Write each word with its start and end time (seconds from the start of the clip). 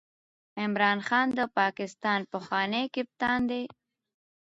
عمران 0.63 0.99
خان 1.07 1.27
د 1.39 1.39
پاکستان 1.59 2.19
پخوانی 2.31 2.83
کپتان 2.95 3.39
دئ. 3.49 3.63